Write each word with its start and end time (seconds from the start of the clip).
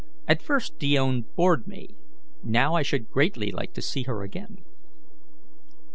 At 0.27 0.41
first 0.41 0.79
Dione 0.79 1.25
bored 1.35 1.67
me; 1.67 1.89
now 2.41 2.73
I 2.73 2.81
should 2.81 3.11
greatly 3.11 3.51
like 3.51 3.73
to 3.73 3.83
see 3.83 4.01
her 4.07 4.23
again." 4.23 4.63